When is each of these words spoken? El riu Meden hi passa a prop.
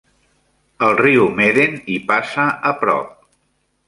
El 0.85 0.95
riu 1.01 1.27
Meden 1.39 1.77
hi 1.81 1.97
passa 2.13 2.47
a 2.71 2.73
prop. 2.81 3.13